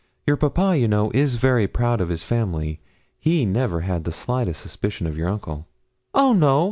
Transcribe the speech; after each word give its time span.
Your 0.25 0.35
papa, 0.35 0.75
you 0.79 0.87
know, 0.87 1.11
is 1.11 1.35
very 1.35 1.67
proud 1.67 2.01
of 2.01 2.09
his 2.09 2.23
family 2.23 2.79
he 3.19 3.45
never 3.45 3.81
had 3.81 4.03
the 4.03 4.11
slightest 4.11 4.59
suspicion 4.59 5.05
of 5.05 5.15
your 5.15 5.29
uncle.' 5.29 5.67
'Oh 6.15 6.33
no!' 6.33 6.59